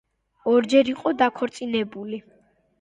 ორჯერ 0.51 0.89
იყო 0.95 1.13
დაქორწინებული. 1.21 2.25